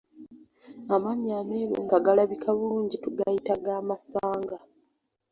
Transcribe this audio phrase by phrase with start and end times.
[0.95, 4.57] Amannyo ameeru nga galabika bulungi tugayita ga masanga.